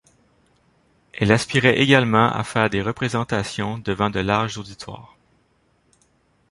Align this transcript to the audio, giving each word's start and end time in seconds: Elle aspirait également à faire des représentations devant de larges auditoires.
Elle 1.13 1.31
aspirait 1.31 1.77
également 1.79 2.31
à 2.33 2.43
faire 2.43 2.71
des 2.71 2.81
représentations 2.81 3.77
devant 3.77 4.09
de 4.09 4.19
larges 4.19 4.57
auditoires. 4.57 5.15